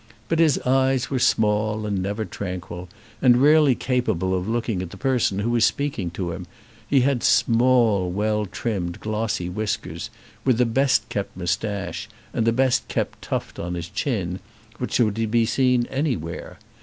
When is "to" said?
6.17-6.31, 15.11-15.27